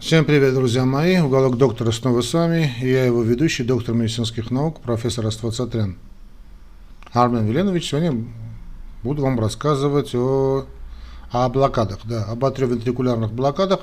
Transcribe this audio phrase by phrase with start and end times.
[0.00, 1.18] Всем привет, друзья мои.
[1.18, 2.72] Уголок доктора снова с вами.
[2.80, 5.98] Я его ведущий, доктор медицинских наук, профессор Аствацатрян.
[7.12, 8.24] Армен Веленович, сегодня
[9.02, 10.64] буду вам рассказывать о,
[11.30, 13.80] о блокадах, да, об атриовентрикулярных блокадах.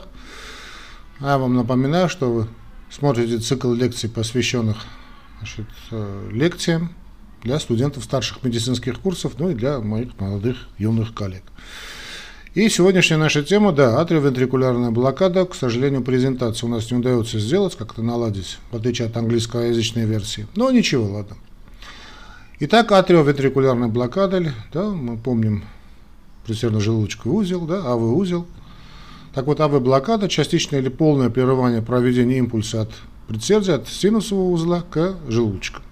[1.20, 2.48] Я вам напоминаю, что вы
[2.90, 4.78] смотрите цикл лекций, посвященных
[5.38, 6.96] значит, э, лекциям
[7.44, 11.44] для студентов старших медицинских курсов, ну и для моих молодых юных коллег.
[12.58, 15.46] И сегодняшняя наша тема, да, атриовентрикулярная блокада.
[15.46, 20.48] К сожалению, презентацию у нас не удается сделать, как-то наладить, в отличие от английскоязычной версии.
[20.56, 21.38] Но ничего, ладно.
[22.60, 25.66] Итак, атриовентрикулярная блокада, да, мы помним
[26.48, 28.48] предсердно-желудочковый узел, да, АВ-узел.
[29.36, 32.90] Так вот, АВ-блокада– частичное или полное прерывание проведения импульса от
[33.28, 35.84] предсердия, от синусового узла к желудочку.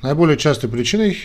[0.00, 1.18] Наиболее частой причиной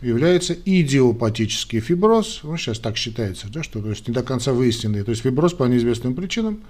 [0.00, 5.02] является идиопатический фиброз, он сейчас так считается, да, что то есть не до конца выясненный,
[5.02, 6.60] то есть фиброз по неизвестным причинам,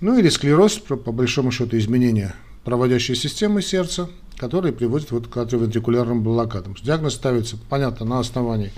[0.00, 5.36] ну или склероз, по, по большому счету изменения проводящей системы сердца, которые приводят вот к
[5.36, 6.74] атриовентрикулярным блокадам.
[6.82, 8.72] Диагноз ставится, понятно, на основании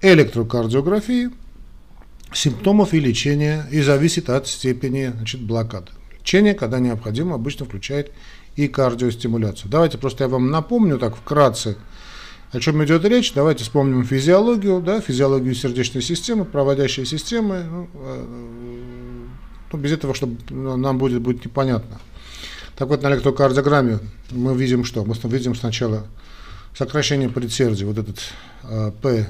[0.00, 1.30] электрокардиографии,
[2.32, 5.88] симптомов и лечения и зависит от степени значит, блокады.
[6.20, 8.12] Лечение, когда необходимо, обычно включает
[8.56, 9.70] и кардиостимуляцию.
[9.70, 11.76] Давайте просто я вам напомню так вкратце,
[12.52, 13.32] о чем идет речь?
[13.32, 17.64] Давайте вспомним физиологию, да, физиологию сердечной системы, проводящей системы.
[17.64, 18.26] Ну, э,
[19.72, 21.98] ну, без этого, чтобы нам будет, будет непонятно.
[22.76, 24.00] Так вот, на электрокардиограмме
[24.30, 25.02] мы видим что?
[25.04, 26.06] Мы видим сначала
[26.76, 28.18] сокращение предсердия, вот этот
[28.64, 29.24] э,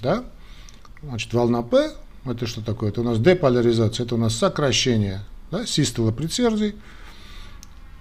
[0.00, 0.24] да?
[1.02, 1.90] Значит, волна P,
[2.24, 2.90] это что такое?
[2.90, 6.76] Это у нас деполяризация, это у нас сокращение, да, систола предсердий.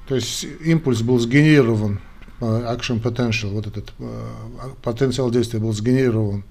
[0.07, 2.01] То есть импульс был сгенерирован
[2.39, 4.29] action potential, вот этот э,
[4.81, 6.43] потенциал действия был сгенерирован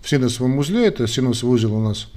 [0.00, 0.86] в синусовом узле.
[0.86, 2.08] Это синусовый узел у нас,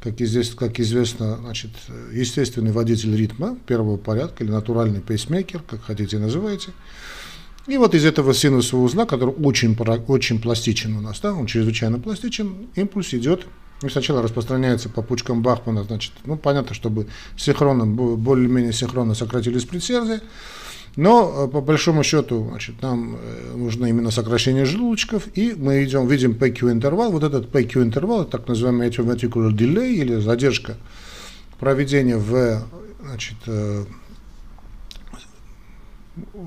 [0.00, 1.70] как, здесь, как известно, значит,
[2.12, 6.72] естественный водитель ритма первого порядка или натуральный пейсмейкер, как хотите называйте.
[7.66, 9.76] И вот из этого синусового узла, который очень,
[10.08, 13.46] очень пластичен у нас, да, он чрезвычайно пластичен, импульс идет
[13.82, 20.22] и сначала распространяется по пучкам Бахмана, значит, ну, понятно, чтобы синхронно, более-менее синхронно сократились предсердия,
[20.96, 26.08] но э, по большому счету значит, нам э, нужно именно сокращение желудочков, и мы идем,
[26.08, 27.12] видим PQ интервал.
[27.12, 30.76] Вот этот PQ интервал, так называемый atrioventricular delay или задержка
[31.58, 32.64] проведения в
[33.02, 33.84] значит, э,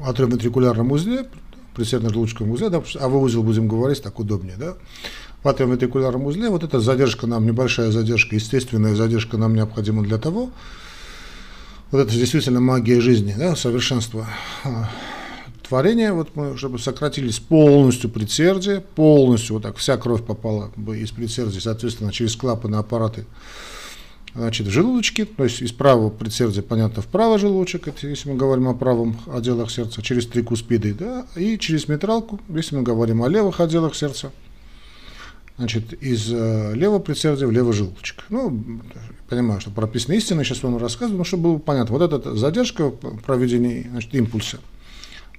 [0.04, 1.28] атриовентрикулярном узле,
[1.76, 4.76] предсердно-желудочковом узле, да, а в узел будем говорить, так удобнее, да,
[5.44, 10.50] в атриовентрикулярном узле, вот эта задержка нам, небольшая задержка, естественная задержка нам необходима для того,
[11.92, 14.28] вот это действительно магия жизни, да, совершенство
[14.64, 14.90] а,
[15.68, 21.12] творения, вот мы, чтобы сократились полностью предсердие, полностью вот так вся кровь попала бы из
[21.12, 23.26] предсердия, соответственно, через клапаны, аппараты,
[24.36, 28.36] значит, в желудочки, то есть из правого предсердия, понятно, в правый желудочек, это если мы
[28.36, 33.24] говорим о правом отделах сердца, через три куспиды, да, и через метралку, если мы говорим
[33.24, 34.32] о левых отделах сердца,
[35.58, 38.24] значит, из э, левого предсердия в левый желудочек.
[38.30, 38.82] Ну,
[39.30, 41.98] понимаю, что прописано истина, сейчас вам рассказываю, чтобы было понятно.
[41.98, 44.60] Вот эта задержка проведения значит, импульса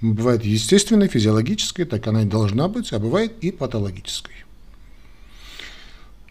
[0.00, 4.34] бывает естественной, физиологической, так она и должна быть, а бывает и патологической.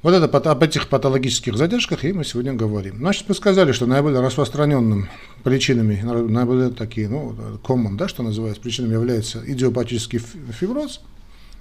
[0.02, 2.98] Вот это, об этих патологических задержках и мы сегодня говорим.
[3.00, 5.10] Значит, мы сказали, что наиболее распространенным
[5.44, 11.02] причинами, наиболее такие, ну, common, да, что называется, причинами является идиопатический фиброз,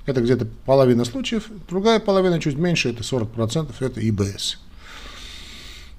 [0.07, 4.59] это где-то половина случаев, другая половина, чуть меньше, это 40%, это ИБС.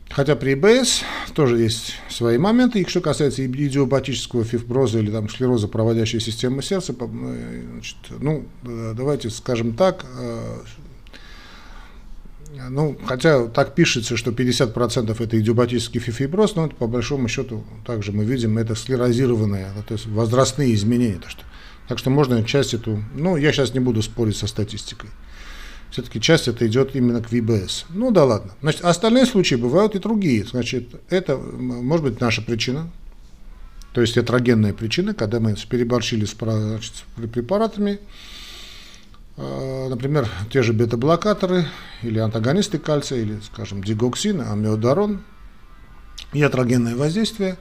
[0.09, 1.03] Хотя при ИБС
[1.35, 2.81] тоже есть свои моменты.
[2.81, 9.29] И что касается идиопатического фиброза или там склероза проводящей системы сердца, значит, ну, э, давайте
[9.29, 10.57] скажем так, э,
[12.69, 18.11] ну, хотя так пишется, что 50% это идиопатический фиброз, но это по большому счету также
[18.11, 21.19] мы видим, это склерозированные, то есть возрастные изменения.
[21.19, 21.43] То, что,
[21.87, 25.11] так что можно часть эту, ну, я сейчас не буду спорить со статистикой
[25.91, 27.85] все-таки часть это идет именно к ВБС.
[27.89, 28.53] Ну да ладно.
[28.61, 30.45] Значит, остальные случаи бывают и другие.
[30.45, 32.89] Значит, это может быть наша причина,
[33.94, 36.94] то есть этрогенная причина, когда мы переборщили с, значит,
[37.33, 38.00] препаратами,
[39.36, 41.65] а, например, те же бета-блокаторы
[42.03, 45.24] или антагонисты кальция, или, скажем, дигоксин, амиодарон,
[46.33, 47.57] ятрогенное воздействие,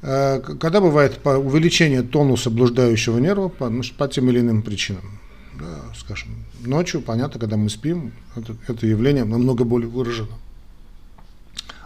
[0.00, 5.20] а, когда бывает увеличение тонуса блуждающего нерва по, по тем или иным причинам
[5.58, 10.36] да, скажем, ночью, понятно, когда мы спим, это, это явление намного более выражено.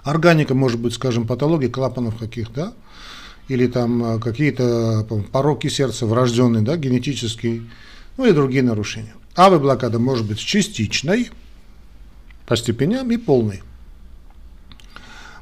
[0.04, 2.72] Органика может быть, скажем, патология клапанов каких, да,
[3.48, 7.62] или там а, какие-то пороки сердца врожденные, да, генетические,
[8.16, 9.14] ну и другие нарушения.
[9.34, 11.30] АВ-блокада может быть частичной,
[12.46, 13.62] по степеням и полной.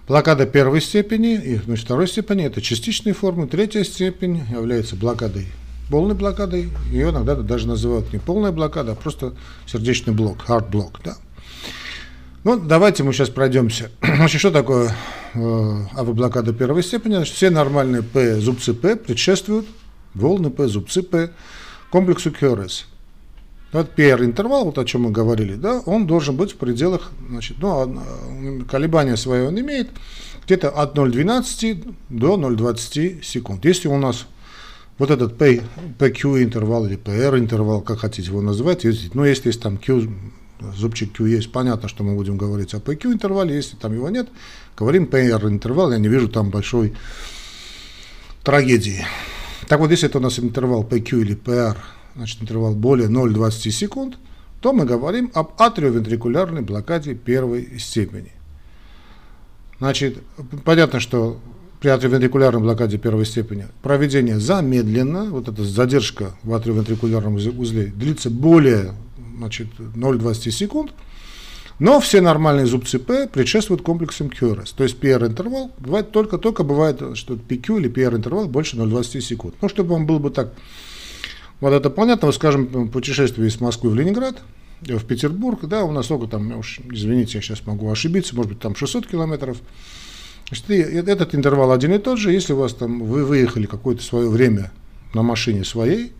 [0.06, 3.46] Блокада первой степени и значит, второй степени– это частичные формы.
[3.46, 5.46] Третья степень является блокадой
[5.90, 6.70] полной блокадой.
[6.90, 9.34] Ее иногда даже называют не полная блокада, а просто
[9.66, 11.00] сердечный блок, heart block.
[11.04, 11.16] Да?
[12.44, 13.90] Ну, давайте мы сейчас пройдемся.
[14.02, 14.94] Значит, что такое
[15.34, 17.16] э, АВ-блокада первой степени?
[17.16, 19.66] Значит, все нормальные П, зубцы П предшествуют
[20.14, 21.30] волны П, зубцы П
[21.90, 22.84] комплексу QRS.
[23.72, 27.58] Вот PR интервал, вот о чем мы говорили, да, он должен быть в пределах, значит,
[27.60, 29.90] ну, колебания свое он имеет
[30.44, 33.64] где-то от 0,12 до 0,20 секунд.
[33.64, 34.26] Если у нас
[35.00, 35.62] вот этот P,
[35.98, 40.06] PQ интервал или PR интервал, как хотите его называть, ну, если есть там Q,
[40.76, 44.28] зубчик Q есть, понятно, что мы будем говорить о PQ интервале, если там его нет,
[44.76, 46.92] говорим PR интервал, я не вижу там большой
[48.44, 49.06] трагедии.
[49.68, 51.78] Так вот, если это у нас интервал PQ или PR,
[52.14, 54.18] значит, интервал более 0,20 секунд,
[54.60, 58.32] то мы говорим об атриовентрикулярной блокаде первой степени.
[59.78, 60.22] Значит,
[60.66, 61.40] понятно, что
[61.80, 68.94] при атриовентрикулярной блокаде первой степени проведение замедленно, вот эта задержка в атриовентрикулярном узле длится более
[69.38, 70.92] значит, 0,20 секунд,
[71.78, 74.74] но все нормальные зубцы П предшествуют комплексам QRS.
[74.76, 79.54] То есть PR-интервал бывает только, только бывает, что PQ или PR-интервал больше 0,20 секунд.
[79.62, 80.52] Ну, чтобы он был бы так
[81.60, 84.36] вот это понятно, вот скажем, путешествие из Москвы в Ленинград,
[84.82, 88.60] в Петербург, да, у нас сколько там, уж, извините, я сейчас могу ошибиться, может быть,
[88.60, 89.58] там 600 километров.
[90.50, 94.28] Значит, этот интервал один и тот же, если у вас там, вы выехали какое-то свое
[94.28, 94.72] время
[95.14, 96.12] на машине своей,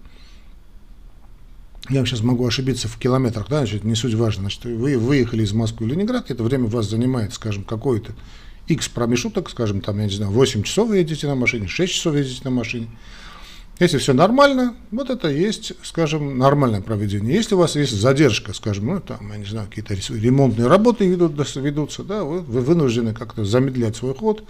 [1.88, 5.52] я сейчас могу ошибиться в километрах, да, значит, не суть важно, значит, вы выехали из
[5.52, 8.12] Москвы в Ленинград, это время вас занимает, скажем, какой-то
[8.68, 12.14] X промежуток, скажем, там, я не знаю, 8 часов вы едете на машине, 6 часов
[12.14, 12.86] едете на машине,
[13.80, 17.34] если все нормально, вот это есть, скажем, нормальное проведение.
[17.34, 21.56] Если у вас есть задержка, скажем, ну, там, я не знаю, какие-то ремонтные работы ведут,
[21.56, 24.44] ведутся, да, вы, вы вынуждены как-то замедлять свой ход.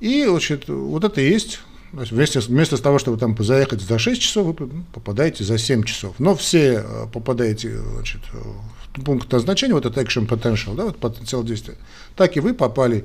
[0.00, 1.60] И значит, вот это и есть
[1.92, 6.14] Вместо, вместо того, чтобы там заехать за 6 часов, вы попадаете за 7 часов.
[6.20, 11.42] Но все э, попадаете значит, в пункт назначения, вот это action potential, да, вот потенциал
[11.42, 11.74] действия,
[12.14, 13.04] так и вы попали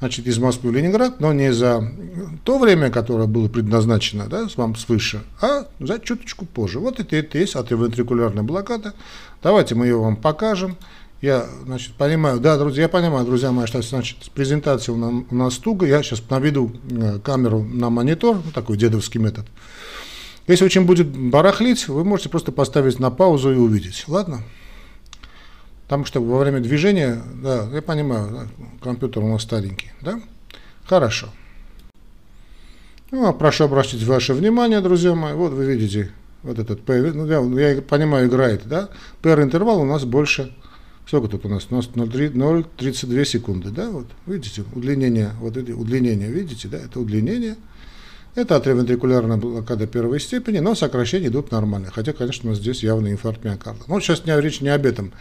[0.00, 1.92] значит, из Москвы в Ленинград, но не за
[2.44, 6.80] то время, которое было предназначено да, вам свыше, а за чуточку позже.
[6.80, 8.94] Вот это, это есть атриовентрикулярная блокада.
[9.42, 10.76] Давайте мы ее вам покажем.
[11.20, 15.86] Я, значит, понимаю, да, друзья, я понимаю, друзья мои, что, значит, презентация у нас туго.
[15.86, 19.46] Я сейчас наведу э, камеру на монитор, такой дедовский метод.
[20.46, 24.04] Если очень будет барахлить, вы можете просто поставить на паузу и увидеть.
[24.08, 24.40] Ладно?
[25.90, 28.48] Потому что во время движения, да, я понимаю,
[28.80, 30.20] компьютер у нас старенький, да?
[30.84, 31.30] Хорошо.
[33.10, 36.12] Ну, а прошу обратить ваше внимание, друзья мои, вот вы видите,
[36.44, 38.88] вот этот, ну, я, я понимаю, играет, да?
[39.20, 40.54] PR интервал у нас больше,
[41.08, 41.66] сколько тут у нас?
[41.70, 43.90] У нас 0,32 секунды, да?
[43.90, 46.78] Вот, видите, удлинение, вот это удлинение, видите, да?
[46.78, 47.56] Это удлинение.
[48.36, 51.90] Это атриовентрикулярная блокада первой степени, но сокращения идут нормально.
[51.92, 53.82] Хотя, конечно, у нас здесь явный инфаркт миокарда.
[53.88, 55.12] Но сейчас не, речь не об этом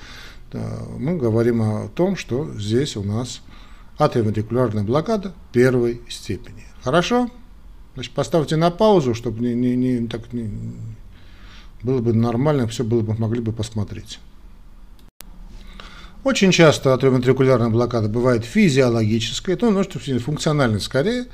[0.54, 3.42] мы говорим о том, что здесь у нас
[3.98, 6.66] атриовентрикулярная блокада первой степени.
[6.82, 7.30] Хорошо?
[7.96, 10.50] Значит, поставьте на паузу, чтобы не, не, не, так не,
[11.84, 14.20] было бы нормально, все было бы, могли бы посмотреть.
[16.24, 21.28] Очень часто атриовентрикулярная блокада бывает физиологическая, то может функциональной скорее,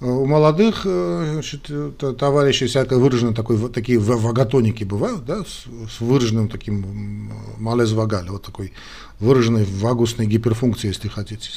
[0.00, 1.70] у молодых э, значит,
[2.18, 8.28] товарищей всякое выражено такой, вот такие ваготоники бывают, да, с, с выраженным таким малез вагаль,
[8.30, 8.72] вот такой
[9.18, 11.50] выраженной вагусной гиперфункцией, если хотите.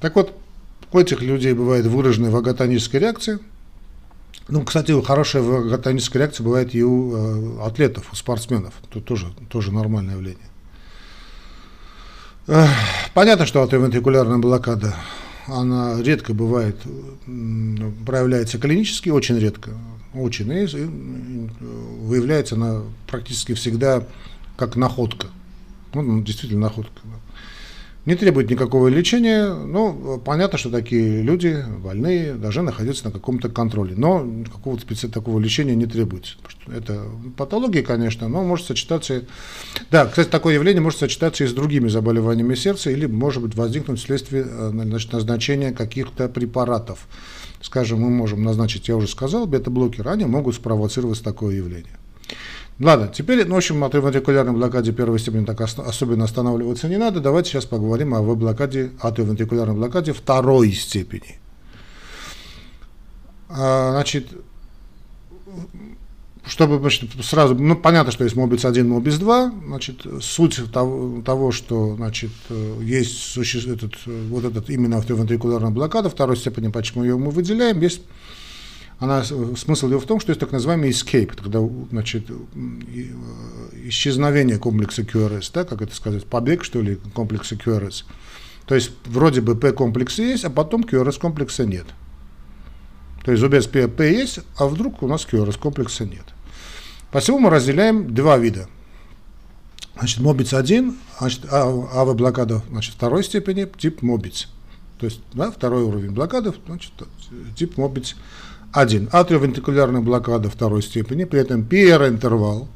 [0.00, 0.34] Так вот,
[0.92, 3.40] у этих людей бывает выраженная ваготоническая реакция.
[4.48, 8.74] Ну, кстати, хорошая ваготоническая реакция бывает и у э, атлетов, у спортсменов.
[8.90, 10.38] Это тоже, тоже нормальное явление.
[13.12, 14.94] Понятно, что атриовентрикулярная блокада
[15.46, 16.76] она редко бывает,
[18.04, 19.70] проявляется клинически, очень редко,
[20.14, 20.84] очень, и
[22.02, 24.06] выявляется она практически всегда
[24.56, 25.28] как находка.
[25.94, 27.00] Ну, действительно находка
[28.06, 33.94] не требует никакого лечения, но понятно, что такие люди, больные, должны находиться на каком-то контроле.
[33.96, 36.36] Но какого-то специального такого лечения не требуется.
[36.68, 37.02] Это
[37.36, 39.24] патология, конечно, но может сочетаться...
[39.90, 43.98] Да, кстати, такое явление может сочетаться и с другими заболеваниями сердца или может быть возникнуть
[43.98, 47.08] вследствие э, значит, назначения каких-то препаратов.
[47.60, 51.98] Скажем, мы можем назначить, я уже сказал, бета-блокеры, они могут спровоцировать такое явление.
[52.78, 57.20] Ладно, теперь, ну, в общем, о атриовентрикулярной блокаде первой степени так особенно останавливаться не надо.
[57.20, 61.38] Давайте сейчас поговорим о блокаде, атриовентрикулярной блокаде второй степени.
[63.48, 64.26] А, значит,
[66.44, 71.52] чтобы значит, сразу, ну, понятно, что есть мобиц 1, мобиц 2, значит, суть того, того
[71.52, 72.30] что, значит,
[72.82, 78.02] есть существует этот, вот этот именно автовентрикулярная блокада второй степени, почему ее мы выделяем, есть
[78.98, 81.60] она, смысл ее в том, что есть так называемый escape, когда,
[81.90, 82.30] значит,
[83.84, 88.04] исчезновение комплекса QRS, да, как это сказать, побег, что ли, комплекса QRS.
[88.66, 91.86] То есть, вроде бы P-комплекс есть, а потом QRS-комплекса нет.
[93.24, 96.24] То есть, зубец P, P есть, а вдруг у нас QRS-комплекса нет.
[97.12, 98.68] Посему мы разделяем два вида.
[99.98, 104.48] Значит, мобиц 1, значит, АВ-блокада значит, второй степени, тип мобиц.
[104.98, 106.92] То есть, да, второй уровень блокады, значит,
[107.56, 108.16] тип мобиц
[108.72, 109.10] 1.
[109.12, 112.68] Атриовентрикулярная блокада второй степени, при этом PR-интервал.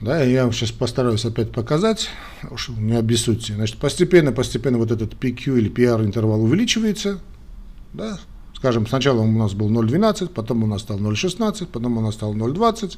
[0.00, 2.08] Да, я вам сейчас постараюсь опять показать,
[2.50, 3.54] уж не обессудьте.
[3.54, 7.20] Значит, постепенно, постепенно вот этот PQ или PR-интервал увеличивается.
[7.92, 8.18] Да,
[8.54, 12.34] скажем, сначала у нас был 0,12, потом у нас стал 0,16, потом у нас стал
[12.34, 12.96] 0,20,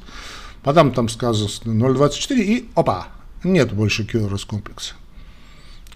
[0.63, 3.07] потом там сказалось 0,24 и опа,
[3.43, 4.93] нет больше QRS комплекса.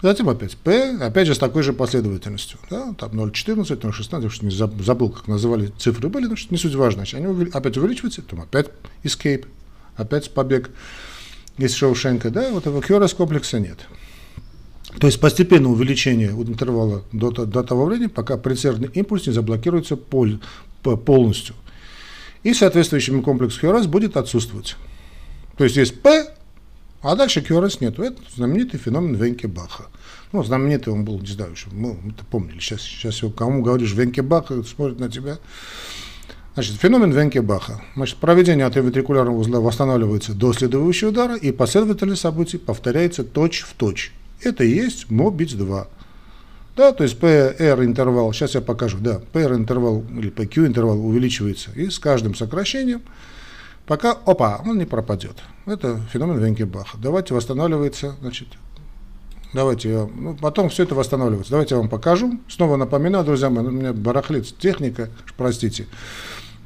[0.00, 2.58] Затем опять P, опять же с такой же последовательностью.
[2.70, 7.00] Да, там 0,14, 0,16, не забыл, как называли цифры были, но не суть важно.
[7.00, 8.68] Значит, они опять увеличиваются, потом опять
[9.02, 9.46] escape,
[9.96, 10.70] опять побег
[11.56, 13.78] из Шоушенка, да, вот этого QRS комплекса нет.
[15.00, 20.38] То есть постепенное увеличение интервала до, до того времени, пока предсердный импульс не заблокируется пол,
[20.82, 21.56] полностью.
[22.44, 24.76] И соответствующий комплекс QRS будет отсутствовать.
[25.56, 26.32] То есть есть P,
[27.02, 27.98] а дальше QRS нет.
[27.98, 29.84] Это знаменитый феномен Венке Баха.
[30.32, 32.58] Ну, знаменитый он был, не знаю, что мы это помнили.
[32.58, 35.38] Сейчас, сейчас его кому говоришь Венке Баха, смотрит на тебя.
[36.54, 37.80] Значит, феномен Венке Баха.
[37.94, 44.12] Значит, проведение атриовентрикулярного узла восстанавливается до следующего удара, и последовательность событий повторяется точь в точь.
[44.42, 45.86] Это и есть мобиц 2.
[46.76, 51.70] Да, то есть PR интервал, сейчас я покажу, да, PR интервал или PQ интервал увеличивается,
[51.72, 53.02] и с каждым сокращением
[53.88, 55.38] Пока, опа, он не пропадет.
[55.64, 56.98] Это феномен Венкебаха.
[56.98, 58.48] Давайте восстанавливается, значит,
[59.54, 61.52] давайте, ну, потом все это восстанавливается.
[61.52, 62.38] Давайте я вам покажу.
[62.48, 65.86] Снова напоминаю, друзья мои, у меня барахлит техника, простите.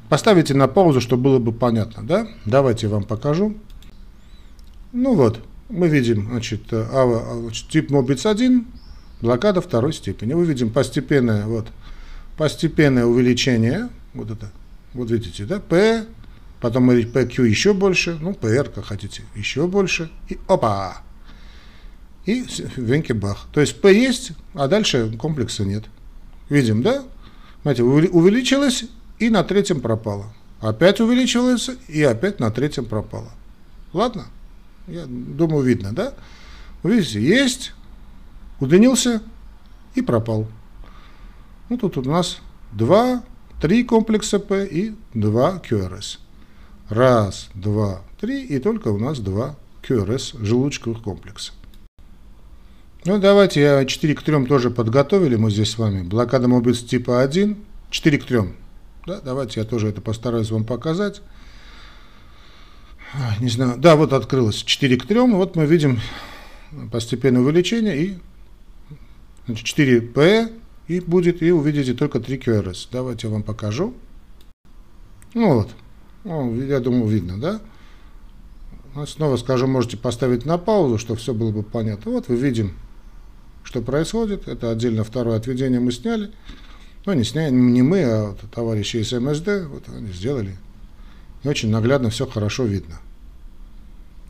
[0.09, 2.27] Поставите на паузу, чтобы было бы понятно, да?
[2.43, 3.55] Давайте я вам покажу.
[4.91, 5.39] Ну вот,
[5.69, 8.67] мы видим, значит, а, значит тип Мобиц 1,
[9.21, 10.33] блокада второй степени.
[10.33, 11.67] Мы видим постепенное, вот,
[12.37, 14.51] постепенное увеличение, вот это,
[14.93, 16.05] вот видите, да, P,
[16.63, 21.01] потом PQ еще больше, ну, PR, как хотите, еще больше, и опа!
[22.25, 22.45] И
[22.77, 23.47] венке бах.
[23.51, 25.83] То есть P есть, а дальше комплекса нет.
[26.47, 27.03] Видим, да?
[27.61, 28.85] Смотрите, увеличилось
[29.19, 30.33] и на третьем пропало.
[30.61, 33.31] Опять увеличилось и опять на третьем пропало.
[33.91, 34.27] Ладно?
[34.87, 36.13] Я думаю, видно, да?
[36.81, 37.73] Видите, есть,
[38.61, 39.21] удлинился
[39.95, 40.47] и пропал.
[41.67, 42.39] Ну, тут у нас
[42.71, 43.21] два,
[43.59, 46.19] три комплекса P и два QRS.
[46.89, 51.53] Раз, два, три, и только у нас два QRS желудочковых комплекса.
[53.05, 56.03] Ну, давайте я 4 к 3 тоже подготовили мы здесь с вами.
[56.03, 57.57] Блокада мобиц типа 1,
[57.89, 58.39] 4 к 3.
[59.05, 61.21] Да, давайте я тоже это постараюсь вам показать.
[63.41, 65.99] Не знаю, да, вот открылось 4 к 3, вот мы видим
[66.91, 68.17] постепенное увеличение и
[69.45, 70.49] значит, 4 P
[70.87, 72.87] и будет, и увидите только 3 QRS.
[72.91, 73.93] Давайте я вам покажу.
[75.33, 75.69] Ну вот,
[76.23, 79.05] ну, я думаю, видно, да?
[79.05, 82.11] Снова скажу, можете поставить на паузу, чтобы все было бы понятно.
[82.11, 82.73] Вот вы видим,
[83.63, 84.47] что происходит.
[84.47, 86.31] Это отдельно второе отведение мы сняли.
[87.05, 89.67] Ну, не сняли, не мы, а вот товарищи из МСД.
[89.67, 90.55] Вот они сделали.
[91.43, 92.99] И очень наглядно все хорошо видно.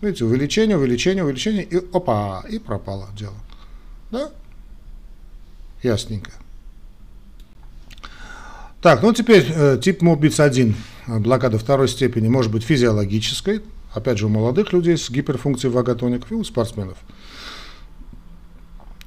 [0.02, 3.36] Видите, увеличение, увеличение, увеличение, и опа, и пропало дело.
[4.12, 4.32] Да?
[5.84, 6.32] Ясненько.
[8.82, 10.76] Так, ну теперь э, тип МОБИЦ 1
[11.08, 13.62] блокада второй степени может быть физиологической,
[13.94, 16.98] опять же у молодых людей с гиперфункцией ваготоников и у спортсменов.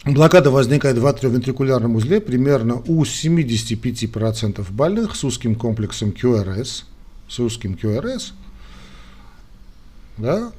[0.04, 6.84] Блокада возникает в атриовентрикулярном узле примерно у 75% больных с узким комплексом QRS,
[7.28, 8.32] с узким QRS,
[10.16, 10.52] да,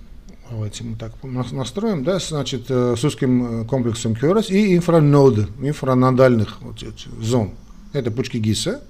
[0.49, 6.61] давайте мы так настроим, да, значит, э, с узким э, комплексом QRS и инфраноды, инфранодальных
[6.61, 6.83] вот,
[7.21, 7.51] зон.
[7.93, 8.81] Это пучки ГИСа,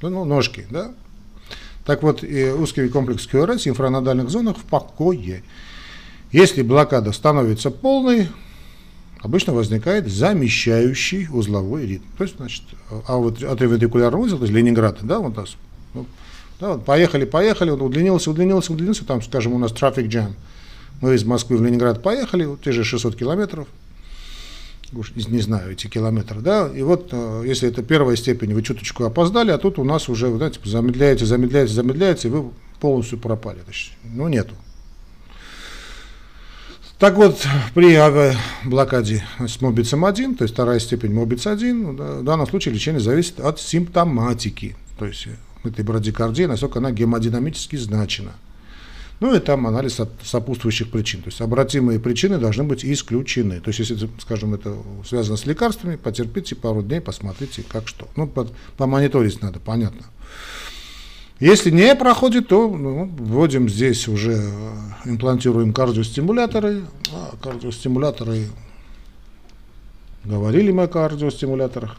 [0.00, 0.92] ну, ножки, да,
[1.88, 5.42] так вот, узкий комплекс QRS в инфранодальных зонах в покое.
[6.32, 8.28] Если блокада становится полной,
[9.22, 12.04] обычно возникает замещающий узловой ритм.
[12.18, 12.62] То есть, значит,
[13.06, 15.56] а вот атриовентрикулярный узел, то есть Ленинград, да, вот нас,
[15.94, 16.04] ну,
[16.60, 20.36] да, вот поехали, поехали, он удлинился, удлинился, удлинился, там, скажем, у нас трафик джам.
[21.00, 23.66] Мы из Москвы в Ленинград поехали, вот те же 600 километров,
[24.92, 29.04] уж не знаю, эти километры, да, и вот, э, если это первая степень, вы чуточку
[29.04, 33.58] опоздали, а тут у нас уже, знаете, замедляете, замедляете, замедляете, и вы полностью пропали.
[34.04, 34.54] Ну, нету.
[36.98, 37.96] Так вот, при
[38.68, 43.38] блокаде с мобицем 1, то есть вторая степень мобиц 1, в данном случае лечение зависит
[43.38, 45.28] от симптоматики, то есть
[45.62, 48.32] этой брадикардии, насколько она гемодинамически значена.
[49.20, 51.22] Ну и там анализ от сопутствующих причин.
[51.22, 53.60] То есть обратимые причины должны быть исключены.
[53.60, 58.08] То есть если, скажем, это связано с лекарствами, потерпите пару дней, посмотрите, как что.
[58.14, 58.32] Ну,
[58.76, 60.06] помониторить надо, понятно.
[61.40, 64.70] Если не проходит, то ну, вводим здесь уже, э,
[65.04, 66.82] имплантируем кардиостимуляторы.
[67.12, 68.48] А, кардиостимуляторы,
[70.24, 71.96] говорили мы о кардиостимуляторах.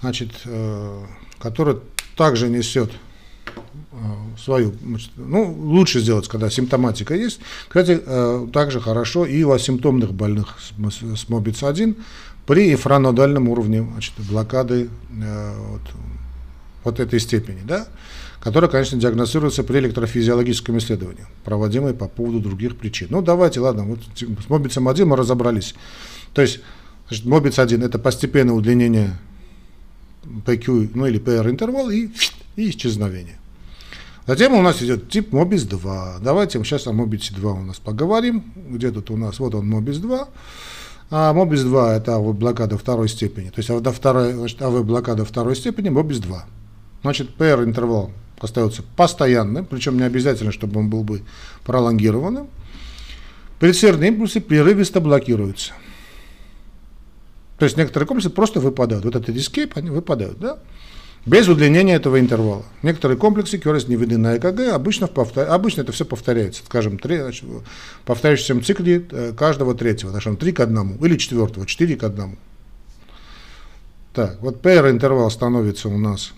[0.00, 1.04] Значит, э,
[1.38, 1.76] который
[2.16, 2.90] также несет
[4.38, 4.72] свою,
[5.16, 7.40] ну, лучше сделать, когда симптоматика есть.
[7.68, 11.96] Кстати, э, также хорошо и у асимптомных больных с МОБИЦ-1
[12.46, 14.88] при инфранодальном уровне значит, блокады
[15.22, 15.80] э, вот,
[16.84, 17.88] вот этой степени, да,
[18.40, 23.08] которая, конечно, диагностируется при электрофизиологическом исследовании, проводимой по поводу других причин.
[23.10, 25.74] Ну, давайте, ладно, вот с МОБИЦом-1 мы разобрались.
[26.32, 26.60] То есть,
[27.08, 29.18] значит, МОБИЦ-1– это постепенное удлинение
[30.24, 32.08] PQ, ну или PR-интервал и,
[32.56, 33.39] и исчезновение.
[34.30, 36.18] Затем у нас идет тип Mobis 2.
[36.22, 38.44] Давайте сейчас о Mobis 2 у нас поговорим.
[38.54, 39.40] Где тут у нас?
[39.40, 40.28] Вот он Mobis 2.
[41.10, 43.48] А Mobis 2 это АВ-блокада второй степени.
[43.50, 46.44] То есть АВ-блокада второй степени Mobis 2.
[47.02, 51.22] Значит, PR интервал остается постоянным, причем не обязательно, чтобы он был бы
[51.64, 52.46] пролонгированным.
[53.58, 55.72] Предсердные импульсы прерывисто блокируются.
[57.58, 59.04] То есть некоторые комплексы просто выпадают.
[59.04, 60.60] Вот этот escape, они выпадают, да?
[61.26, 62.64] Без удлинения этого интервала.
[62.82, 65.48] Некоторые комплексы QRS не видны на ЭКГ, обычно, повтор...
[65.50, 67.62] обычно это все повторяется, скажем, три, значит, в
[68.06, 72.38] повторяющемся цикле э, каждого третьего, значит, 3 к 1 или четвертого, 4 к 1.
[74.14, 76.32] Так, вот PR интервал становится у нас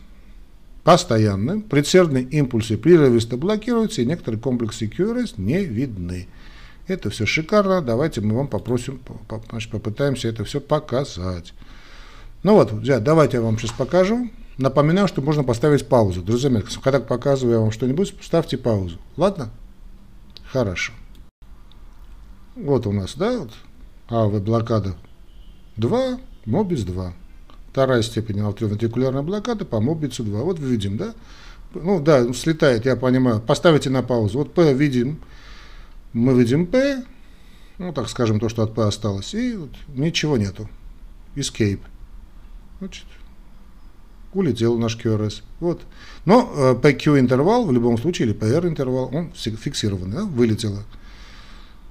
[0.82, 6.26] постоянным, предсердные импульсы прерывисто блокируются, и некоторые комплексы QRS не видны.
[6.88, 9.00] Это все шикарно, давайте мы вам попросим,
[9.48, 11.54] значит, попытаемся это все показать.
[12.42, 14.28] Ну вот, давайте я вам сейчас покажу.
[14.58, 16.22] Напоминаю, что можно поставить паузу.
[16.22, 18.98] Друзья мои, когда показываю вам что-нибудь, ставьте паузу.
[19.16, 19.50] Ладно?
[20.44, 20.92] Хорошо.
[22.54, 23.52] Вот у нас, да, вот,
[24.08, 24.94] АВ блокада
[25.76, 27.14] 2, Мобитц 2.
[27.70, 30.42] Вторая степень атриовентрикулярной блокады по Мобитцу 2.
[30.42, 31.14] Вот видим, да?
[31.74, 33.40] Ну да, слетает, я понимаю.
[33.40, 34.40] Поставите на паузу.
[34.40, 35.22] Вот П видим,
[36.12, 37.02] мы видим П,
[37.78, 40.68] ну так скажем, то, что от П осталось, и вот ничего нету.
[41.34, 41.80] Escape.
[42.78, 43.06] Значит,
[44.34, 45.42] улетел наш QRS.
[45.60, 45.82] Вот.
[46.24, 50.84] Но э, PQ интервал в любом случае, или PR интервал, он фиксированный, да, вылетело.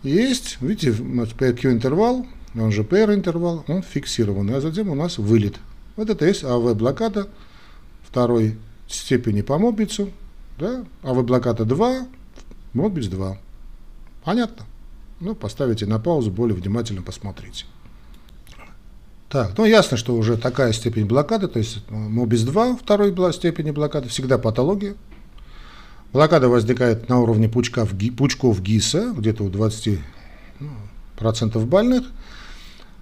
[0.04, 2.26] Есть, видите, PQ интервал,
[2.56, 5.58] он же PR интервал, он фиксированный, а затем у нас вылет.
[5.96, 7.28] Вот это есть АВ блокада
[8.04, 10.10] второй степени по мобицу,
[10.58, 12.08] да, АВ блокада 2,
[12.74, 13.38] мобиц 2.
[14.24, 14.66] Понятно?
[15.20, 17.66] Ну, поставите на паузу, более внимательно посмотрите.
[19.32, 24.10] Так, ну ясно, что уже такая степень блокады, то есть МОБИС 2 второй степени блокады,
[24.10, 24.96] всегда патология.
[26.12, 30.02] Блокада возникает на уровне пучка в, пучков ГИСа, где-то у 20%
[30.60, 32.04] ну, больных.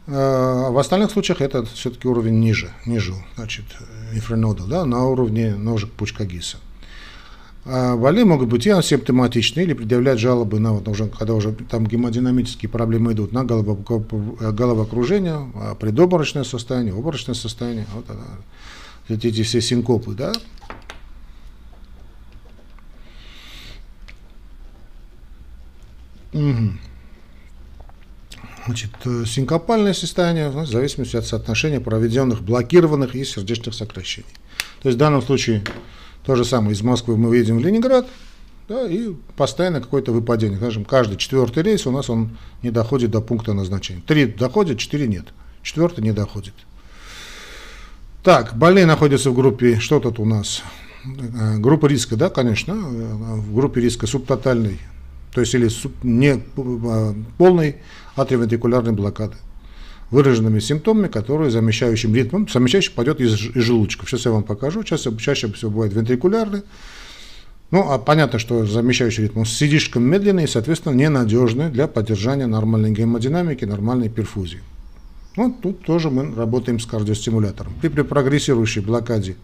[0.05, 3.65] А в остальных случаях это все-таки уровень ниже, ниже, значит,
[4.13, 6.57] инфранодал, да, на уровне ножек пучка ГИСа.
[7.71, 11.86] А боли могут быть и асимптоматичные, или предъявлять жалобы на, вот, уже, когда уже там
[11.86, 18.05] гемодинамические проблемы идут, на головокружение, а предобморочное состояние, обморочное состояние, вот,
[19.08, 20.34] вот эти все синкопы, да.
[26.34, 26.71] Угу.
[28.65, 34.27] Значит, э, синкопальное состояние в зависимости от соотношения проведенных блокированных и сердечных сокращений.
[34.82, 35.63] То есть в данном случае
[36.23, 38.08] то же самое, из Москвы мы едем в Ленинград,
[38.67, 40.58] да, и постоянно какое-то выпадение.
[40.58, 44.03] Скажем, каждый четвертый рейс у нас он не доходит до пункта назначения.
[44.05, 45.25] Три доходят, четыре нет.
[45.63, 46.53] Четвертый не доходит.
[48.23, 50.62] Так, больные находятся в группе, что тут у нас?
[51.05, 54.79] Э, группа риска, да, конечно, э, в группе риска субтотальной,
[55.34, 57.77] то есть или суб, не э, полной
[58.15, 59.36] атриовентрикулярной блокады
[60.12, 64.10] выраженными симптомами, которые замещающим ритмом, замещающий пойдет из, из желудочков.
[64.10, 64.84] Сейчас я вам покажу.
[64.84, 66.63] Чаще, чаще всего бывает вентрикулярный.
[67.72, 73.65] Ну, а понятно, что замещающий ритм слишком медленный и, соответственно, ненадежный для поддержания нормальной гемодинамики,
[73.65, 74.62] нормальной перфузии.
[75.36, 77.74] Ну, тут тоже мы работаем с кардиостимулятором.
[77.80, 79.36] При, при прогрессирующей блокаде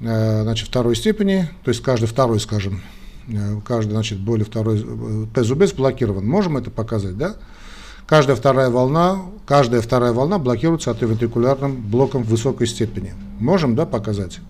[0.00, 2.82] э, значит, второй степени, то есть каждый второй, скажем,
[3.28, 6.26] э, каждый, значит, более второй э, ПЗУБ сблокирован.
[6.26, 7.36] Можем это показать, да?
[8.06, 13.14] Каждая вторая волна, каждая вторая волна блокируется антивентрикулярным блоком высокой степени.
[13.40, 14.40] Можем, да, показать?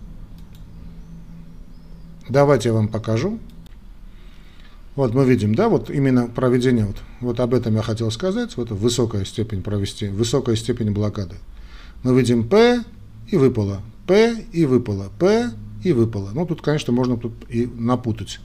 [2.27, 3.39] Давайте я вам покажу.
[4.95, 8.71] Вот мы видим, да, вот именно проведение, вот, вот об этом я хотел сказать, вот
[8.71, 11.35] высокая степень провести, высокая степень блокады.
[12.03, 12.81] Мы видим P
[13.27, 15.49] и выпало, P и выпало, P
[15.83, 16.29] и выпало.
[16.33, 18.39] Ну, тут, конечно, можно тут и напутать.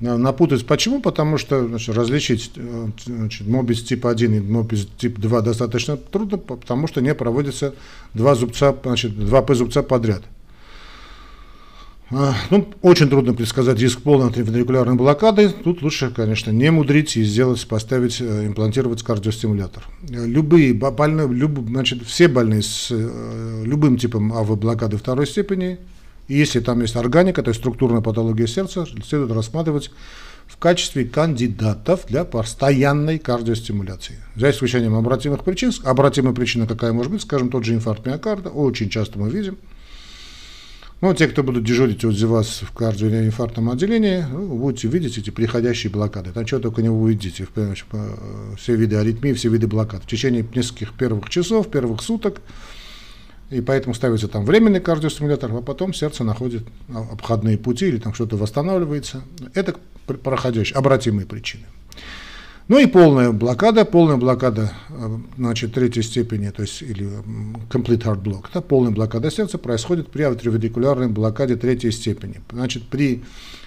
[0.00, 1.00] Напутать почему?
[1.00, 6.36] Потому что значит, различить э, значит, мобис тип 1 и мобис тип 2 достаточно трудно,
[6.36, 7.74] потому что не проводятся
[8.12, 10.22] два зубца, значит, два П-зубца подряд.
[12.10, 15.48] А, ну, очень трудно предсказать риск полной вентрикулярной блокады.
[15.48, 19.82] Тут лучше, конечно, не мудрить и сделать, поставить, э, имплантировать кардиостимулятор.
[20.08, 25.78] Любые больные, люб, значит, все больные с э, любым типом АВ-блокады второй степени,
[26.28, 29.90] и если там есть органика, то есть структурная патология сердца, следует рассматривать
[30.46, 34.16] в качестве кандидатов для постоянной кардиостимуляции.
[34.36, 35.72] За исключением обратимых причин.
[35.84, 37.22] Обратимая причина какая может быть?
[37.22, 38.50] Скажем, тот же инфаркт миокарда.
[38.50, 39.58] Очень часто мы видим–
[41.02, 45.90] ну, те, кто будут дежурить возле вас в кардиоинфарктном отделении, ну, будете видеть эти приходящие
[45.90, 46.32] блокады.
[46.32, 47.46] Там чего только не увидите.
[48.56, 50.04] Все виды аритмии, все виды блокад.
[50.04, 52.40] В течение нескольких первых часов, первых суток.
[53.50, 58.36] И поэтому ставится там временный кардиостимулятор, а потом сердце находит обходные пути или там что-то
[58.36, 59.22] восстанавливается.
[59.54, 61.64] Это проходящие, обратимые причины.
[62.68, 67.08] Ну и полная блокада, полная блокада, э, значит, третьей степени, то есть, или
[67.70, 72.40] complete heart block, да, полная блокада сердца происходит при атриовентрикулярной блокаде третьей степени.
[72.50, 73.22] Значит, при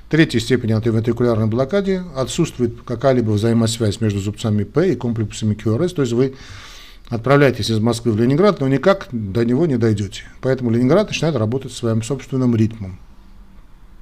[0.09, 6.13] третьей степени атриовентрикулярной блокаде отсутствует какая-либо взаимосвязь между зубцами П и комплексами QRS, то есть
[6.13, 6.35] вы
[7.09, 10.23] отправляетесь из Москвы в Ленинград, но никак до него не дойдете.
[10.41, 12.99] Поэтому Ленинград начинает работать своим собственным ритмом.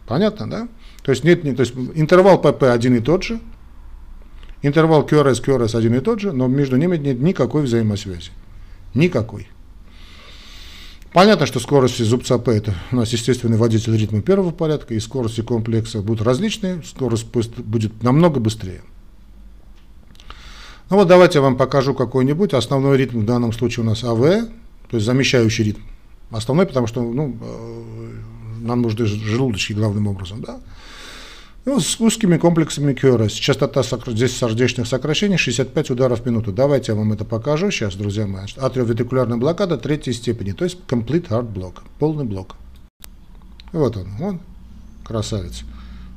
[0.05, 0.67] Понятно, да?
[1.03, 3.39] То есть, нет, нет, то есть интервал ПП один и тот же,
[4.63, 8.31] Интервал QRS, QRS один и тот же, но между ними нет никакой взаимосвязи.
[8.93, 9.47] Никакой.
[11.13, 15.41] Понятно, что скорости зубца П это у нас естественный водитель ритма первого порядка, и скорости
[15.41, 18.81] комплекса будут различные, скорость будет намного быстрее.
[20.89, 22.53] Ну вот давайте я вам покажу какой-нибудь.
[22.53, 25.81] Основной ритм в данном случае у нас АВ, то есть замещающий ритм.
[26.31, 28.13] Основной, потому что ну, э,
[28.61, 30.41] нам нужны желудочки главным образом.
[30.41, 30.59] Да?
[31.65, 33.31] Ну, с узкими комплексами QRS.
[33.31, 36.53] Частота здесь сердечных сокращений 65 ударов в минуту.
[36.53, 38.45] Давайте я вам это покажу сейчас, друзья мои.
[38.55, 42.55] Атриовентрикулярная блокада третьей степени, то есть complete heart block, полный блок.
[43.73, 44.39] Вот он, он,
[45.03, 45.63] красавец.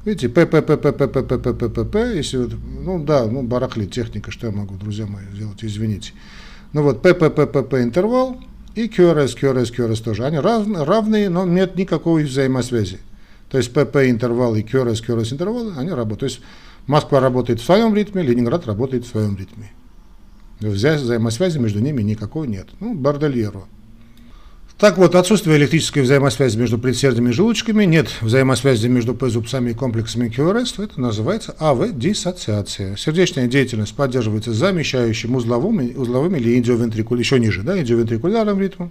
[0.04, 2.52] Видите, П, П, П, П, П, П, П, П, П, если вот,
[2.84, 6.12] ну да, ну барахлит техника, что я могу, друзья мои, сделать, извините.
[6.72, 8.40] Ну вот П, П, П, интервал
[8.74, 10.24] и QRS, QRS, QRS тоже.
[10.24, 12.98] Они равные, но нет никакой взаимосвязи.
[13.50, 16.20] То есть ПП интервалы и QRS, QRS интервалы, они работают.
[16.20, 16.40] То есть
[16.86, 19.72] Москва работает в своем ритме, Ленинград работает в своем ритме.
[20.60, 22.68] Взаимосвязи между ними никакой нет.
[22.78, 23.64] Ну, бордельеро.
[24.80, 30.30] Так вот, отсутствие электрической взаимосвязи между предсердиями и желудочками, нет взаимосвязи между П-зубцами и комплексами
[30.30, 32.96] QRS, это называется АВ-диссоциация.
[32.96, 38.90] Сердечная деятельность поддерживается замещающим узловыми, узловыми или идиовентрикулярным, еще ниже, да, идиовентрикулярным ритмом.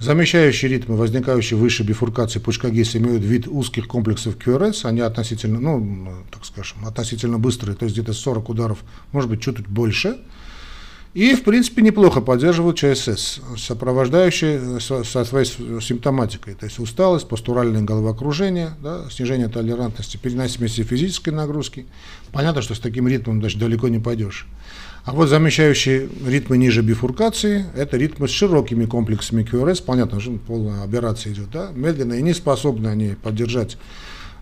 [0.00, 6.14] Замещающие ритмы, возникающие выше бифуркации пучка ГИС, имеют вид узких комплексов QRS, они относительно, ну,
[6.32, 8.78] так скажем, относительно быстрые, то есть где-то 40 ударов,
[9.12, 10.18] может быть, чуть-чуть больше.
[11.14, 17.82] И, в принципе, неплохо поддерживают ЧСС, сопровождающие со, со своей симптоматикой, то есть усталость, постуральное
[17.82, 21.84] головокружение, да, снижение толерантности, переносимости физической нагрузки.
[22.32, 24.46] Понятно, что с таким ритмом даже далеко не пойдешь.
[25.04, 29.82] А вот замещающие ритмы ниже бифуркации– это ритмы с широкими комплексами QRS.
[29.84, 31.50] Понятно, что полная операция идет.
[31.50, 31.72] Да?
[31.74, 33.76] Медленно и не способны они поддержать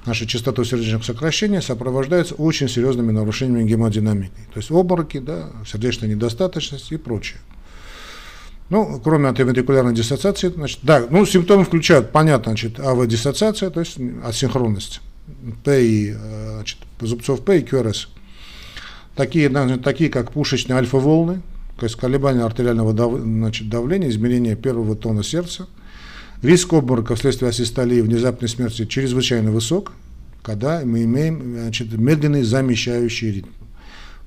[0.07, 4.33] нашу частоту сердечных сокращений, сопровождаются очень серьезными нарушениями гемодинамики.
[4.53, 7.39] То есть обмороки, да, сердечная недостаточность и прочее.
[8.71, 15.01] Ну, кроме антивентрикулярной диссоциации, значит, да, ну, симптомы включают, понятно, значит, АВ-диссоциация, то есть асинхронность
[15.65, 18.07] П и, э, значит, зубцов П и QRS–
[19.21, 21.43] такие, такие как пушечные альфа-волны,
[21.79, 25.67] то есть колебания артериального дав, значит, давления, изменение первого тона сердца.
[26.43, 29.93] Риск обморока вследствие асистолии внезапной смерти чрезвычайно высок,
[30.43, 33.51] когда мы имеем значит, медленный замещающий ритм.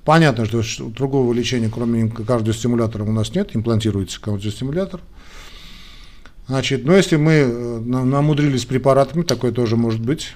[0.05, 5.01] Понятно, что другого лечения, кроме кардиостимулятора, у нас нет, имплантируется кардиостимулятор.
[6.47, 10.33] Значит, но если мы э, намудрились препаратами, такое тоже может быть,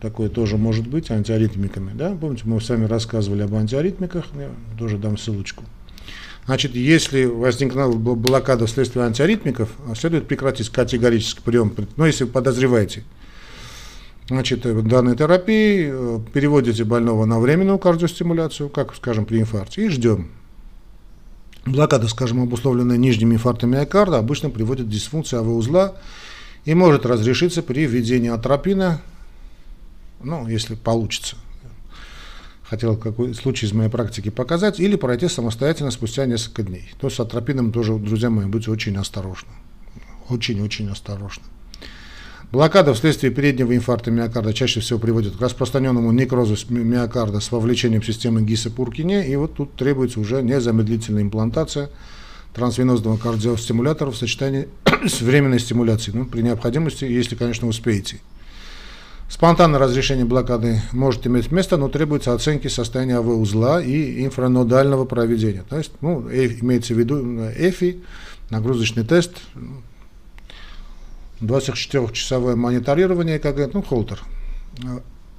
[0.00, 1.92] такое тоже может быть, антиаритмиками.
[1.94, 2.16] Да?
[2.20, 5.62] Помните, мы с вами рассказывали об антиаритмиках, я тоже дам ссылочку.
[6.44, 13.04] Значит, если возникла блокада вследствие антиаритмиков, следует прекратить категорический прием, но если подозреваете
[14.28, 20.30] значит, данной терапии, э, переводите больного на временную кардиостимуляцию, как, скажем, при инфаркте, и ждем.
[21.64, 25.96] Блокада, скажем, обусловленная нижним инфарктом миокарда, обычно приводит к дисфункции АВ-узла
[26.64, 29.00] и может разрешиться при введении атропина,
[30.22, 31.36] ну, если получится.
[32.72, 36.90] Хотел какой случай из моей практики показать, или пройти самостоятельно спустя несколько дней.
[36.98, 39.50] То с атропином тоже, друзья мои, будьте очень осторожны.
[40.30, 41.44] Очень-очень осторожны.
[42.50, 48.40] Блокада вследствие переднего инфаркта миокарда чаще всего приводит к распространенному некрозу миокарда с вовлечением системы
[48.40, 51.90] ГИСа Пуркине, и вот тут требуется уже незамедлительная имплантация
[52.54, 54.66] трансвенозного кардиостимулятора в сочетании
[55.06, 58.20] с временной стимуляцией, ну, при необходимости, если, конечно, успеете.
[59.32, 65.64] Спонтанное разрешение блокады может иметь место, но требуется оценки состояния АВ-узла и инфранодального проведения.
[65.66, 67.16] То есть, ну, имеется в виду
[67.56, 68.02] ЭФИ,
[68.50, 69.32] нагрузочный тест,
[71.40, 74.20] 24-часовое мониторирование КГ, ну, холтер.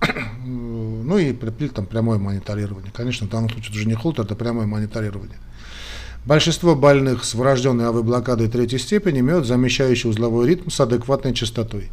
[0.46, 2.92] Ну и там прямое мониторирование.
[2.92, 5.38] Конечно, в данном случае это уже не холтер, это прямое мониторирование.
[6.26, 11.92] Большинство больных с врожденной АВ-блокадой третьей степени имеют замещающий узловой ритм с адекватной частотой.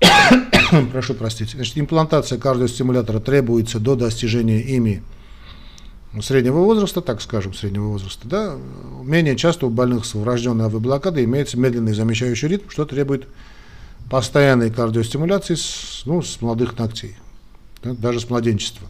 [0.92, 1.50] Прошу простить.
[1.50, 5.02] Значит, имплантация кардиостимулятора требуется до достижения ими
[6.20, 8.56] среднего возраста, так скажем, среднего возраста, да,
[9.04, 13.28] менее часто у больных с врожденной АВ-блокадой имеется медленный замещающий ритм, что требует
[14.10, 17.16] постоянной кардиостимуляции с, ну, с молодых ногтей,
[17.82, 18.88] да, даже с младенчества.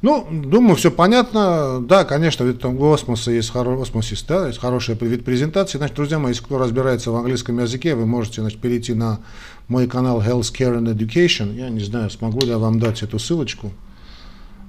[0.00, 1.80] Ну, думаю, все понятно.
[1.80, 3.80] Да, конечно, ведь там осмоса есть, хоро...
[3.80, 5.78] осмосис, да, есть хорошая вид презентации.
[5.78, 9.18] Значит, друзья мои, если кто разбирается в английском языке, вы можете значит, перейти на
[9.66, 11.52] мой канал Health Care and Education.
[11.52, 13.72] Я не знаю, смогу ли я вам дать эту ссылочку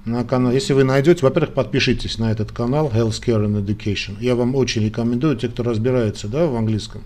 [0.05, 0.51] на канал.
[0.51, 4.15] Если вы найдете, во-первых, подпишитесь на этот канал Health Care and Education.
[4.19, 7.03] Я вам очень рекомендую, те, кто разбирается да, в английском.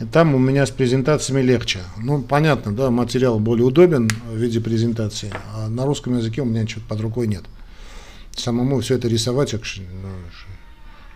[0.00, 1.80] И там у меня с презентациями легче.
[1.98, 6.62] Ну, понятно, да, материал более удобен в виде презентации, а на русском языке у меня
[6.62, 7.44] ничего под рукой нет.
[8.34, 10.08] Самому все это рисовать, ну,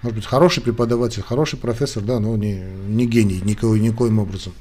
[0.02, 4.52] может быть, хороший преподаватель, хороший профессор, да, но не, не гений никакой, никоим образом.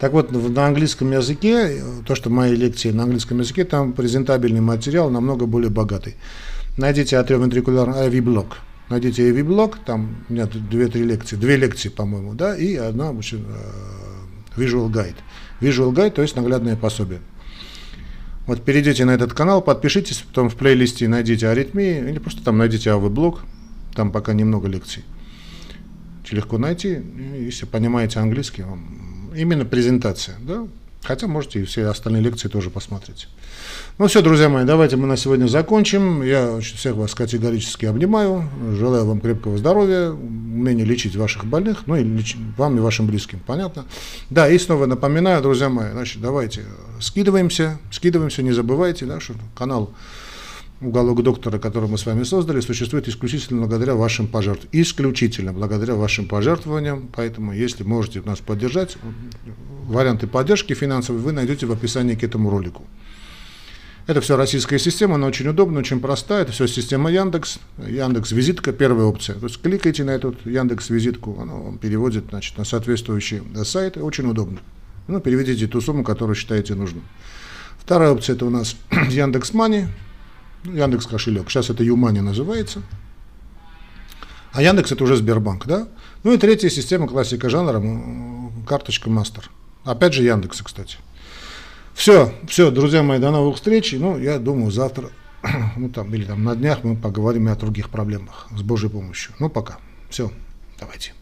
[0.00, 5.08] Так вот, на английском языке, то, что мои лекции на английском языке, там презентабельный материал
[5.10, 6.16] намного более богатый.
[6.76, 8.56] Найдите атриовентрикулярный IV-блок.
[8.90, 14.56] Найдите AV-блок, там у меня две-три лекции, две лекции, по-моему, да, и одна очень, uh,
[14.56, 15.14] Visual Guide.
[15.60, 17.20] Visual Guide, то есть наглядное пособие.
[18.48, 22.90] Вот перейдите на этот канал, подпишитесь, потом в плейлисте найдите аритмии, или просто там найдите
[22.90, 23.42] AV-блок,
[23.94, 25.04] там пока немного лекций.
[26.28, 27.00] Легко найти,
[27.38, 28.64] если понимаете английский,
[29.36, 30.66] именно презентация, да,
[31.02, 33.26] Хотя можете и все остальные лекции тоже посмотреть.
[33.98, 36.22] Ну все, друзья мои, давайте мы на сегодня закончим.
[36.22, 38.48] Я всех вас категорически обнимаю.
[38.76, 42.36] Желаю вам крепкого здоровья, умения лечить ваших больных, ну и леч...
[42.56, 43.86] вам и вашим близким, понятно?
[44.28, 46.64] Да, и снова напоминаю, друзья мои, значит, давайте
[47.00, 49.94] скидываемся, скидываемся, не забывайте, да, что канал
[50.80, 54.82] уголок доктора, который мы с вами создали, существует исключительно благодаря вашим пожертвованиям.
[54.82, 57.08] Исключительно благодаря вашим пожертвованиям.
[57.14, 58.96] Поэтому, если можете нас поддержать,
[59.86, 62.84] варианты поддержки финансовой вы найдете в описании к этому ролику.
[64.06, 66.42] Это все российская система, она очень удобная, очень простая.
[66.42, 67.60] Это все система Яндекс.
[67.78, 69.36] Яндекс Визитка, первая опция.
[69.36, 73.98] То есть кликайте на эту Яндекс Визитку, она вам переводит значит, на соответствующий сайт.
[73.98, 74.58] Очень удобно.
[75.06, 77.04] Ну, переведите ту сумму, которую считаете нужным.
[77.78, 78.76] Вторая опция это у нас
[79.10, 79.86] Яндекс Мани.
[80.64, 81.50] Ну, Яндекс кошелек.
[81.50, 82.82] Сейчас это Юмани называется.
[84.52, 85.88] А Яндекс это уже Сбербанк, да?
[86.24, 87.82] Ну и третья система классика жанра,
[88.66, 89.50] карточка Мастер.
[89.84, 90.96] Опять же Яндекса, кстати.
[91.94, 93.92] Все, все, друзья мои, до новых встреч.
[93.92, 95.10] Ну, я думаю, завтра,
[95.76, 99.32] ну там, или там на днях мы поговорим и о других проблемах с Божьей помощью.
[99.38, 99.78] Ну, пока.
[100.08, 100.30] Все,
[100.78, 101.12] давайте.